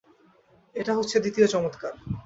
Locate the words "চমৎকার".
1.47-1.93